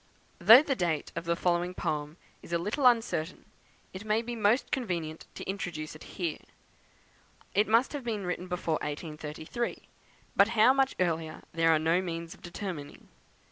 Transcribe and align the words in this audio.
Though 0.39 0.63
the 0.63 0.73
date 0.75 1.11
of 1.15 1.25
the 1.25 1.35
following 1.35 1.75
poem 1.75 2.17
is 2.41 2.51
a 2.51 2.57
little 2.57 2.87
uncertain, 2.87 3.45
it 3.93 4.03
may 4.03 4.23
be 4.23 4.35
most 4.35 4.71
convenient 4.71 5.27
to 5.35 5.43
introduce 5.47 5.95
it 5.95 6.03
here. 6.17 6.39
It 7.53 7.67
must 7.67 7.93
have 7.93 8.03
been 8.03 8.25
written 8.25 8.47
before 8.47 8.79
1833, 8.81 9.87
but 10.35 10.47
how 10.57 10.73
much 10.73 10.95
earlier 10.99 11.43
there 11.53 11.69
are 11.69 11.77
no 11.77 12.01
means 12.01 12.33
of 12.33 12.41
determining. 12.41 13.09